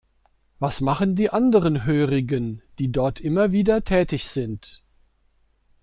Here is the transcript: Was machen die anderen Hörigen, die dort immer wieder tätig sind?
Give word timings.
Was 0.57 0.81
machen 0.81 1.15
die 1.15 1.29
anderen 1.29 1.85
Hörigen, 1.85 2.63
die 2.79 2.91
dort 2.91 3.19
immer 3.19 3.51
wieder 3.51 3.83
tätig 3.83 4.27
sind? 4.29 4.81